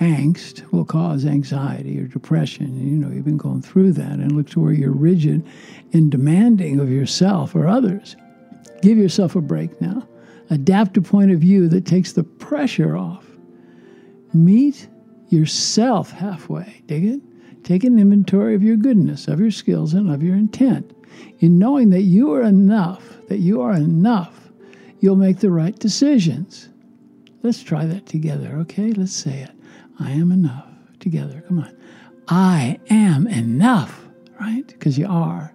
Angst 0.00 0.70
will 0.72 0.84
cause 0.84 1.26
anxiety 1.26 1.98
or 1.98 2.04
depression. 2.04 2.78
You 2.78 2.96
know, 2.96 3.12
you've 3.12 3.24
been 3.24 3.36
going 3.36 3.62
through 3.62 3.92
that, 3.94 4.18
and 4.20 4.32
look 4.32 4.48
to 4.50 4.60
where 4.60 4.72
you're 4.72 4.92
rigid 4.92 5.44
and 5.92 6.10
demanding 6.10 6.78
of 6.78 6.90
yourself 6.90 7.54
or 7.54 7.66
others. 7.66 8.16
Give 8.80 8.96
yourself 8.96 9.34
a 9.34 9.40
break 9.40 9.80
now. 9.80 10.06
Adapt 10.50 10.96
a 10.96 11.02
point 11.02 11.32
of 11.32 11.40
view 11.40 11.68
that 11.68 11.84
takes 11.84 12.12
the 12.12 12.22
pressure 12.22 12.96
off. 12.96 13.26
Meet 14.32 14.88
yourself 15.30 16.12
halfway. 16.12 16.82
Dig 16.86 17.04
it? 17.04 17.20
Take 17.64 17.82
an 17.84 17.98
inventory 17.98 18.54
of 18.54 18.62
your 18.62 18.76
goodness, 18.76 19.26
of 19.26 19.40
your 19.40 19.50
skills, 19.50 19.94
and 19.94 20.10
of 20.10 20.22
your 20.22 20.36
intent. 20.36 20.94
In 21.40 21.58
knowing 21.58 21.90
that 21.90 22.02
you 22.02 22.32
are 22.32 22.42
enough, 22.42 23.18
that 23.28 23.38
you 23.38 23.60
are 23.60 23.74
enough 23.74 24.47
you'll 25.00 25.16
make 25.16 25.38
the 25.38 25.50
right 25.50 25.78
decisions. 25.78 26.68
Let's 27.42 27.62
try 27.62 27.86
that 27.86 28.06
together, 28.06 28.56
okay? 28.60 28.92
Let's 28.92 29.12
say 29.12 29.40
it. 29.40 29.50
I 29.98 30.10
am 30.12 30.32
enough. 30.32 30.66
Together, 31.00 31.44
come 31.46 31.60
on. 31.60 31.76
I 32.26 32.80
am 32.90 33.26
enough, 33.28 34.06
right? 34.40 34.66
Because 34.66 34.98
you 34.98 35.06
are. 35.08 35.54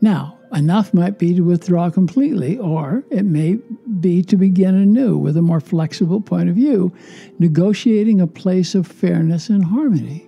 Now, 0.00 0.38
enough 0.52 0.94
might 0.94 1.18
be 1.18 1.34
to 1.34 1.40
withdraw 1.40 1.90
completely, 1.90 2.56
or 2.58 3.04
it 3.10 3.24
may 3.24 3.58
be 4.00 4.22
to 4.22 4.36
begin 4.36 4.76
anew 4.76 5.18
with 5.18 5.36
a 5.36 5.42
more 5.42 5.60
flexible 5.60 6.20
point 6.20 6.48
of 6.48 6.54
view, 6.54 6.94
negotiating 7.38 8.20
a 8.20 8.26
place 8.26 8.74
of 8.74 8.86
fairness 8.86 9.48
and 9.48 9.64
harmony. 9.64 10.26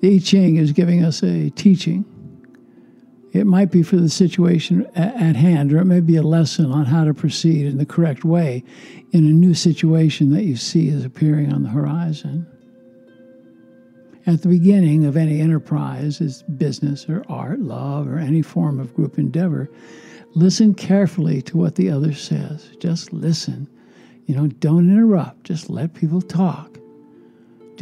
The 0.00 0.16
I 0.16 0.18
Ching 0.18 0.56
is 0.56 0.72
giving 0.72 1.04
us 1.04 1.22
a 1.22 1.50
teaching 1.50 2.04
it 3.32 3.46
might 3.46 3.70
be 3.70 3.82
for 3.82 3.96
the 3.96 4.10
situation 4.10 4.86
at 4.94 5.36
hand, 5.36 5.72
or 5.72 5.78
it 5.78 5.86
may 5.86 6.00
be 6.00 6.16
a 6.16 6.22
lesson 6.22 6.70
on 6.70 6.84
how 6.84 7.04
to 7.04 7.14
proceed 7.14 7.66
in 7.66 7.78
the 7.78 7.86
correct 7.86 8.24
way 8.24 8.62
in 9.10 9.26
a 9.26 9.32
new 9.32 9.54
situation 9.54 10.30
that 10.32 10.44
you 10.44 10.54
see 10.54 10.88
is 10.88 11.04
appearing 11.04 11.50
on 11.50 11.62
the 11.62 11.70
horizon. 11.70 12.46
At 14.26 14.42
the 14.42 14.48
beginning 14.48 15.06
of 15.06 15.16
any 15.16 15.40
enterprise, 15.40 16.20
is 16.20 16.42
business 16.42 17.08
or 17.08 17.24
art, 17.28 17.58
love, 17.60 18.06
or 18.06 18.18
any 18.18 18.42
form 18.42 18.78
of 18.78 18.94
group 18.94 19.18
endeavor, 19.18 19.70
listen 20.34 20.74
carefully 20.74 21.40
to 21.42 21.56
what 21.56 21.76
the 21.76 21.90
other 21.90 22.12
says. 22.12 22.70
Just 22.78 23.12
listen. 23.14 23.66
You 24.26 24.36
know, 24.36 24.46
don't 24.46 24.90
interrupt, 24.90 25.44
just 25.44 25.70
let 25.70 25.94
people 25.94 26.20
talk. 26.20 26.78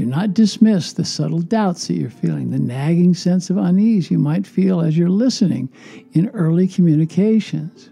Do 0.01 0.07
not 0.07 0.33
dismiss 0.33 0.95
the 0.95 1.05
subtle 1.05 1.43
doubts 1.43 1.89
that 1.89 1.93
you're 1.93 2.09
feeling, 2.09 2.49
the 2.49 2.59
nagging 2.59 3.13
sense 3.13 3.51
of 3.51 3.59
unease 3.59 4.11
you 4.11 4.19
might 4.19 4.47
feel 4.47 4.81
as 4.81 4.97
you're 4.97 5.11
listening 5.11 5.69
in 6.15 6.31
early 6.31 6.67
communications. 6.67 7.91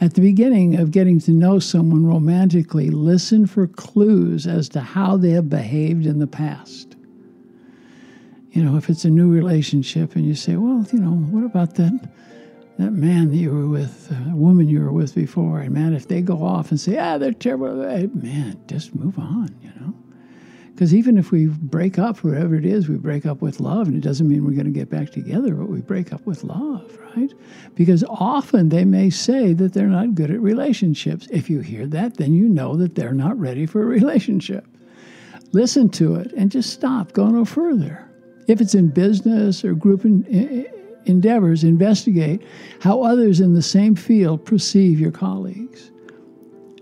At 0.00 0.14
the 0.14 0.20
beginning 0.20 0.74
of 0.74 0.90
getting 0.90 1.20
to 1.20 1.30
know 1.30 1.60
someone 1.60 2.04
romantically, 2.04 2.90
listen 2.90 3.46
for 3.46 3.68
clues 3.68 4.48
as 4.48 4.68
to 4.70 4.80
how 4.80 5.16
they 5.16 5.30
have 5.30 5.48
behaved 5.48 6.04
in 6.04 6.18
the 6.18 6.26
past. 6.26 6.96
You 8.50 8.64
know, 8.64 8.76
if 8.76 8.90
it's 8.90 9.04
a 9.04 9.10
new 9.10 9.32
relationship 9.32 10.16
and 10.16 10.26
you 10.26 10.34
say, 10.34 10.56
well, 10.56 10.84
you 10.92 10.98
know, 10.98 11.12
what 11.12 11.44
about 11.44 11.76
that? 11.76 12.10
that 12.78 12.90
man 12.90 13.30
that 13.30 13.36
you 13.36 13.52
were 13.52 13.68
with, 13.68 14.10
a 14.10 14.34
woman 14.34 14.68
you 14.68 14.80
were 14.80 14.90
with 14.92 15.14
before, 15.14 15.60
and 15.60 15.72
man, 15.72 15.94
if 15.94 16.08
they 16.08 16.20
go 16.20 16.42
off 16.42 16.72
and 16.72 16.80
say, 16.80 16.98
ah, 16.98 17.18
they're 17.18 17.32
terrible, 17.32 17.76
man, 18.14 18.60
just 18.66 18.96
move 18.96 19.16
on, 19.16 19.54
you 19.62 19.70
know? 19.80 19.94
Because 20.78 20.94
even 20.94 21.18
if 21.18 21.32
we 21.32 21.46
break 21.46 21.98
up, 21.98 22.22
whatever 22.22 22.54
it 22.54 22.64
is, 22.64 22.88
we 22.88 22.94
break 22.98 23.26
up 23.26 23.42
with 23.42 23.58
love, 23.58 23.88
and 23.88 23.96
it 23.96 24.00
doesn't 24.00 24.28
mean 24.28 24.44
we're 24.44 24.52
going 24.52 24.64
to 24.64 24.70
get 24.70 24.88
back 24.88 25.10
together, 25.10 25.52
but 25.52 25.68
we 25.68 25.80
break 25.80 26.12
up 26.12 26.24
with 26.24 26.44
love, 26.44 26.96
right? 27.16 27.34
Because 27.74 28.04
often 28.08 28.68
they 28.68 28.84
may 28.84 29.10
say 29.10 29.54
that 29.54 29.72
they're 29.72 29.88
not 29.88 30.14
good 30.14 30.30
at 30.30 30.38
relationships. 30.40 31.26
If 31.32 31.50
you 31.50 31.58
hear 31.58 31.84
that, 31.88 32.18
then 32.18 32.32
you 32.32 32.48
know 32.48 32.76
that 32.76 32.94
they're 32.94 33.12
not 33.12 33.36
ready 33.40 33.66
for 33.66 33.82
a 33.82 33.86
relationship. 33.86 34.68
Listen 35.50 35.88
to 35.88 36.14
it 36.14 36.32
and 36.34 36.48
just 36.48 36.72
stop, 36.72 37.12
go 37.12 37.26
no 37.26 37.44
further. 37.44 38.08
If 38.46 38.60
it's 38.60 38.76
in 38.76 38.86
business 38.86 39.64
or 39.64 39.74
group 39.74 40.04
endeavors, 40.04 41.64
investigate 41.64 42.40
how 42.80 43.02
others 43.02 43.40
in 43.40 43.54
the 43.54 43.62
same 43.62 43.96
field 43.96 44.44
perceive 44.44 45.00
your 45.00 45.10
colleagues. 45.10 45.90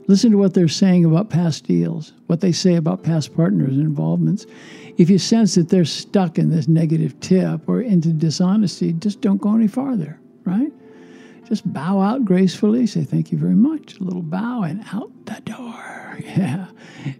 Listen 0.09 0.31
to 0.31 0.39
what 0.39 0.55
they're 0.55 0.69
saying 0.69 1.05
about 1.05 1.31
past 1.31 1.65
deals, 1.65 2.13
what 2.29 2.41
they 2.41 2.53
say 2.53 2.77
about 2.77 3.03
past 3.03 3.35
partners 3.35 3.77
and 3.77 3.81
involvements. 3.81 4.47
If 4.99 5.11
you 5.11 5.19
sense 5.19 5.57
that 5.57 5.69
they're 5.69 5.85
stuck 5.85 6.39
in 6.39 6.51
this 6.51 6.69
negative 6.69 7.19
tip 7.21 7.69
or 7.69 7.83
into 7.83 8.13
dishonesty, 8.13 8.93
just 8.93 9.21
don't 9.21 9.41
go 9.41 9.55
any 9.55 9.67
farther, 9.67 10.19
right? 10.45 10.73
Just 11.49 11.71
bow 11.73 12.01
out 12.01 12.25
gracefully, 12.25 12.87
say 12.87 13.05
thank 13.05 13.31
you 13.31 13.39
very 13.39 13.55
much, 13.55 13.99
a 13.99 14.05
little 14.05 14.23
bow, 14.23 14.63
and 14.63 14.85
out 14.93 15.11
the 15.27 15.41
door. 15.45 15.93
Yeah. 16.25 16.69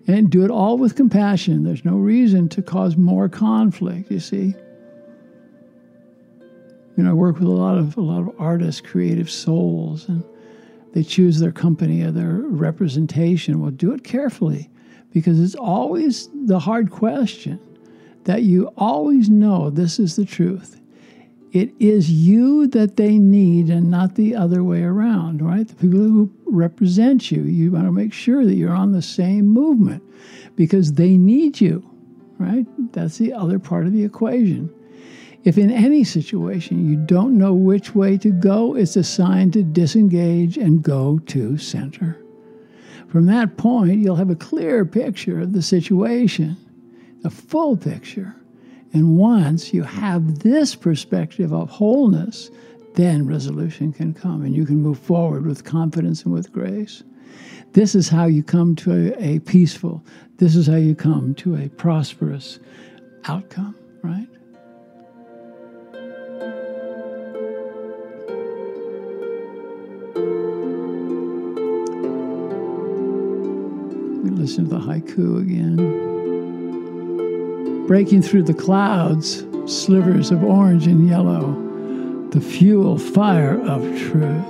And 0.07 0.31
do 0.31 0.43
it 0.43 0.51
all 0.51 0.79
with 0.79 0.95
compassion. 0.97 1.65
There's 1.65 1.85
no 1.85 1.97
reason 1.97 2.49
to 2.49 2.63
cause 2.63 2.97
more 2.97 3.29
conflict, 3.29 4.11
you 4.11 4.21
see. 4.21 4.55
You 6.97 7.05
know, 7.05 7.11
I 7.11 7.13
work 7.13 7.39
with 7.39 7.47
a 7.47 7.51
lot 7.51 7.77
of 7.77 7.97
a 7.99 8.01
lot 8.01 8.21
of 8.21 8.35
artists, 8.39 8.81
creative 8.81 9.31
souls, 9.31 10.09
and 10.09 10.25
they 10.97 11.03
choose 11.03 11.39
their 11.39 11.53
company 11.53 12.03
or 12.03 12.11
their 12.11 12.37
representation. 12.37 13.61
Well, 13.61 13.71
do 13.71 13.93
it 13.93 14.03
carefully 14.03 14.71
because 15.13 15.39
it's 15.39 15.55
always 15.55 16.31
the 16.47 16.59
hard 16.59 16.91
question 16.91 17.61
that 18.25 18.45
you 18.45 18.73
always 18.79 19.29
know 19.29 19.69
this 19.69 19.99
is 19.99 20.17
the 20.17 20.25
truth. 20.25 20.81
It 21.53 21.71
is 21.79 22.11
you 22.11 22.67
that 22.69 22.97
they 22.97 23.19
need 23.19 23.69
and 23.69 23.91
not 23.91 24.15
the 24.15 24.35
other 24.35 24.65
way 24.65 24.85
around, 24.85 25.43
right? 25.43 25.69
The 25.69 25.75
people 25.75 25.99
who 25.99 26.33
represent 26.47 27.31
you, 27.31 27.43
you 27.43 27.73
want 27.73 27.85
to 27.85 27.93
make 27.93 28.15
sure 28.15 28.47
that 28.47 28.55
you're 28.55 28.73
on 28.73 28.93
the 28.93 29.03
same 29.03 29.47
movement 29.47 30.03
because 30.55 30.95
they 30.95 31.19
need 31.19 31.61
you, 31.61 31.87
right? 32.39 32.65
That's 32.95 33.19
the 33.19 33.35
other 33.35 33.59
part 33.59 33.85
of 33.85 33.93
the 33.93 34.03
equation. 34.03 34.73
If 35.47 35.57
in 35.57 35.71
any 35.71 36.03
situation 36.03 36.91
you 36.91 36.97
don't 36.97 37.39
know 37.39 37.55
which 37.55 37.95
way 37.95 38.19
to 38.19 38.33
go, 38.33 38.75
it's 38.75 38.97
a 38.97 39.05
sign 39.05 39.53
to 39.53 39.63
disengage 39.63 40.59
and 40.59 40.83
go 40.83 41.21
to 41.27 41.57
center. 41.57 42.21
From 43.07 43.27
that 43.27 43.57
point, 43.57 44.01
you'll 44.01 44.17
have 44.17 44.29
a 44.29 44.35
clear 44.35 44.85
picture 44.85 45.39
of 45.39 45.53
the 45.53 45.63
situation, 45.63 46.57
a 47.23 47.31
full 47.31 47.77
picture. 47.77 48.35
And 48.93 49.19
once 49.19 49.73
you 49.73 49.85
have 49.85 50.41
this 50.41 50.75
perspective 50.75 51.53
of 51.53 51.71
wholeness, 51.71 52.51
then 52.95 53.25
resolution 53.25 53.93
can 53.93 54.15
come 54.15 54.43
and 54.43 54.53
you 54.53 54.67
can 54.67 54.83
move 54.83 54.99
forward 54.99 55.47
with 55.47 55.63
confidence 55.63 56.25
and 56.25 56.35
with 56.35 56.51
grace. 56.51 57.05
This 57.73 57.95
is 57.95 58.09
how 58.09 58.25
you 58.25 58.43
come 58.43 58.75
to 58.77 59.15
a, 59.15 59.37
a 59.37 59.39
peaceful, 59.39 60.05
this 60.39 60.57
is 60.57 60.67
how 60.67 60.75
you 60.75 60.97
come 60.97 61.37
to 61.37 61.55
a 61.55 61.69
prosperous 61.69 62.59
outcome, 63.27 63.77
right? 64.03 64.27
Listen 74.37 74.65
to 74.65 74.71
the 74.71 74.79
haiku 74.79 75.41
again. 75.41 75.77
Breaking 77.87 78.21
through 78.21 78.43
the 78.43 78.53
clouds, 78.53 79.47
slivers 79.67 80.31
of 80.31 80.45
orange 80.45 80.87
and 80.87 81.09
yellow, 81.09 81.55
the 82.31 82.41
fuel 82.41 82.99
fire 82.99 83.59
of 83.63 83.83
truth. 83.99 84.45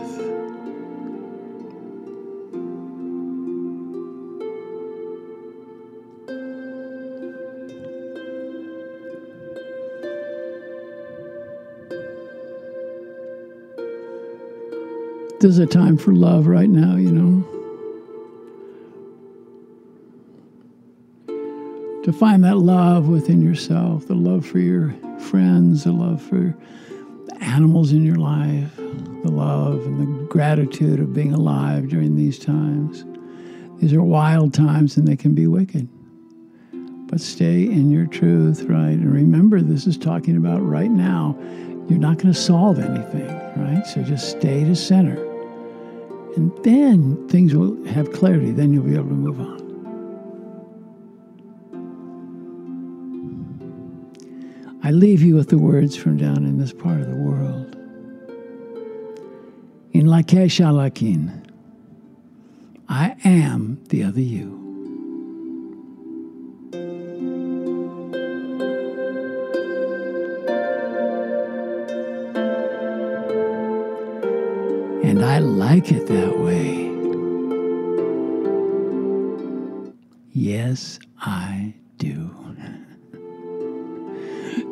There's 15.39 15.59
a 15.59 15.67
time 15.67 15.97
for 15.97 16.13
love 16.13 16.49
right 16.49 16.69
now, 16.69 16.97
you 16.97 17.13
know. 17.13 17.56
To 22.07 22.13
find 22.13 22.45
that 22.45 22.59
love 22.59 23.09
within 23.09 23.43
yourself, 23.43 24.07
the 24.07 24.15
love 24.15 24.47
for 24.47 24.61
your 24.61 24.95
friends, 25.19 25.83
the 25.83 25.91
love 25.91 26.23
for 26.23 26.57
the 27.27 27.37
animals 27.41 27.91
in 27.91 28.05
your 28.05 28.15
life, 28.15 28.77
the 28.77 29.33
love 29.33 29.85
and 29.85 30.01
the 30.01 30.27
gratitude 30.29 31.01
of 31.01 31.13
being 31.13 31.35
alive 31.35 31.89
during 31.89 32.15
these 32.15 32.39
times. 32.39 33.05
These 33.81 33.93
are 33.93 34.05
wild 34.05 34.55
times 34.55 34.97
and 34.97 35.09
they 35.09 35.17
can 35.17 35.35
be 35.35 35.49
wicked. 35.49 35.89
But 37.09 37.21
stay 37.21 37.65
in 37.65 37.91
your 37.91 38.07
truth, 38.07 38.63
right? 38.69 38.91
And 38.91 39.13
remember, 39.13 39.61
this 39.61 39.89
is 39.89 39.99
talking 39.99 40.37
about 40.37 40.65
right 40.65 40.91
now. 40.91 41.37
You're 41.89 41.99
not 41.99 42.19
going 42.19 42.33
to 42.33 42.41
solve 42.41 42.79
anything, 42.79 43.27
right? 43.57 43.85
So 43.85 44.05
just 44.05 44.31
stay 44.31 44.63
to 44.63 44.77
center. 44.77 45.21
And 46.37 46.57
then 46.63 47.27
things 47.27 47.53
will 47.53 47.85
have 47.87 48.13
clarity. 48.13 48.53
Then 48.53 48.73
you'll 48.73 48.85
be 48.85 48.95
able 48.95 49.09
to 49.09 49.15
move 49.15 49.41
on. 49.41 49.66
I 54.87 54.93
leave 54.93 55.21
you 55.21 55.35
with 55.35 55.49
the 55.49 55.59
words 55.59 55.97
from 55.97 56.17
down 56.17 56.45
in 56.45 56.59
this 56.59 56.73
part 56.73 57.01
of 57.01 57.09
the 57.09 57.17
world. 57.17 57.75
In 59.91 60.07
Lak'ech 60.07 60.65
Ala 60.65 60.93
K'in, 60.93 61.45
I 62.89 63.17
am 63.25 63.83
the 63.89 64.05
other 64.05 64.21
you. 64.21 64.63
And 75.03 75.25
I 75.25 75.41
like 75.41 75.91
it 75.91 76.07
that 76.07 76.39
way. 76.39 76.87
Yes, 80.31 81.01
I 81.19 81.66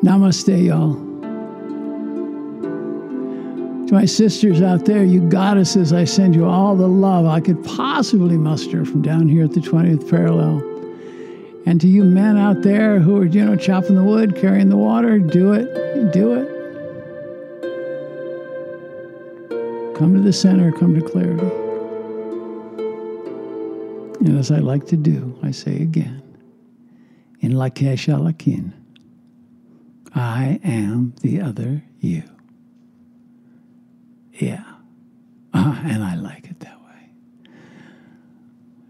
Namaste, 0.04 0.62
y'all. 0.66 0.92
To 3.86 3.94
my 3.94 4.04
sisters 4.04 4.60
out 4.60 4.84
there, 4.84 5.02
you 5.02 5.26
goddesses, 5.30 5.94
I 5.94 6.04
send 6.04 6.34
you 6.34 6.44
all 6.44 6.76
the 6.76 6.86
love 6.86 7.24
I 7.24 7.40
could 7.40 7.64
possibly 7.64 8.36
muster 8.36 8.84
from 8.84 9.00
down 9.00 9.28
here 9.28 9.44
at 9.44 9.52
the 9.52 9.60
20th 9.60 10.10
parallel. 10.10 10.58
And 11.64 11.80
to 11.80 11.88
you 11.88 12.04
men 12.04 12.36
out 12.36 12.60
there 12.60 13.00
who 13.00 13.16
are, 13.16 13.24
you 13.24 13.46
know, 13.46 13.56
chopping 13.56 13.96
the 13.96 14.02
wood, 14.04 14.36
carrying 14.36 14.68
the 14.68 14.76
water, 14.76 15.18
do 15.18 15.54
it. 15.54 16.12
Do 16.12 16.34
it. 16.34 16.48
Come 19.96 20.12
to 20.12 20.20
the 20.20 20.34
center, 20.34 20.70
come 20.70 21.00
to 21.00 21.08
clarity. 21.08 21.46
And 24.26 24.38
as 24.38 24.50
I 24.50 24.58
like 24.58 24.84
to 24.88 24.98
do, 24.98 25.34
I 25.42 25.50
say 25.50 25.76
again, 25.76 26.22
in 27.40 27.52
Lak'ech 27.52 28.06
Ala 28.14 28.34
K'in. 28.34 28.83
I 30.14 30.60
am 30.62 31.14
the 31.22 31.40
other 31.40 31.82
you. 32.00 32.22
Yeah. 34.34 34.64
Uh, 35.52 35.80
and 35.84 36.04
I 36.04 36.14
like 36.16 36.44
it 36.46 36.60
that 36.60 36.80
way. 36.82 37.10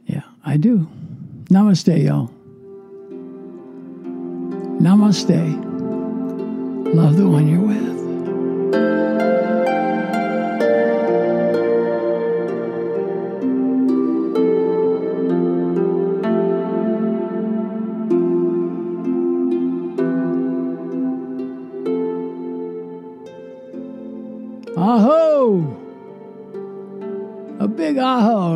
Yeah, 0.07 0.23
I 0.45 0.57
do. 0.57 0.89
Namaste, 1.45 2.05
y'all. 2.05 2.31
Namaste. 4.81 5.65
Love 6.95 7.17
the 7.17 7.29
one 7.29 7.49
you're 7.49 7.61
with. 7.61 9.14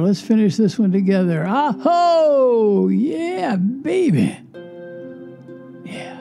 Let's 0.08 0.22
finish 0.22 0.56
this 0.56 0.78
one 0.78 0.90
together. 0.90 1.44
Aho! 1.46 2.88
Yeah, 2.88 3.56
baby. 3.56 4.38
Yeah. 5.84 6.18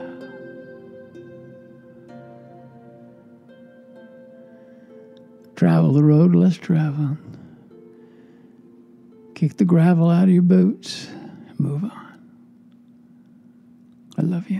Travel 5.55 5.93
the 5.93 6.03
road 6.03 6.35
less 6.35 6.57
traveled. 6.57 7.15
Kick 9.35 9.55
the 9.55 9.63
gravel 9.63 10.09
out 10.09 10.23
of 10.23 10.31
your 10.31 10.41
boots. 10.41 11.07
And 11.07 11.57
move 11.57 11.85
on. 11.85 12.19
I 14.17 14.21
love 14.21 14.49
you. 14.49 14.59